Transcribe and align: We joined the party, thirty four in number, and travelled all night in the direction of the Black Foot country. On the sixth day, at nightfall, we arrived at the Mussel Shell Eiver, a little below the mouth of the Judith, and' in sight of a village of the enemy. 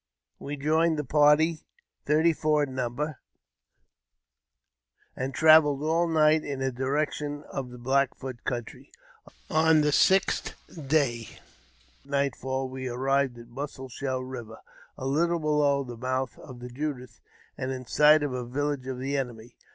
We 0.39 0.57
joined 0.57 0.97
the 0.97 1.03
party, 1.03 1.61
thirty 2.07 2.33
four 2.33 2.63
in 2.63 2.73
number, 2.73 3.19
and 5.15 5.31
travelled 5.31 5.83
all 5.83 6.07
night 6.07 6.43
in 6.43 6.57
the 6.57 6.71
direction 6.71 7.43
of 7.51 7.69
the 7.69 7.77
Black 7.77 8.15
Foot 8.15 8.43
country. 8.43 8.91
On 9.51 9.81
the 9.81 9.91
sixth 9.91 10.55
day, 10.87 11.29
at 11.35 11.41
nightfall, 12.09 12.67
we 12.67 12.87
arrived 12.89 13.37
at 13.37 13.49
the 13.49 13.53
Mussel 13.53 13.89
Shell 13.89 14.21
Eiver, 14.23 14.57
a 14.97 15.05
little 15.05 15.39
below 15.39 15.83
the 15.83 15.97
mouth 15.97 16.35
of 16.39 16.61
the 16.61 16.69
Judith, 16.69 17.21
and' 17.55 17.69
in 17.71 17.85
sight 17.85 18.23
of 18.23 18.33
a 18.33 18.43
village 18.43 18.87
of 18.87 18.97
the 18.97 19.15
enemy. 19.15 19.55